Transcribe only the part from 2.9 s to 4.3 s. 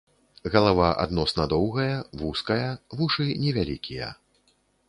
вушы невялікія.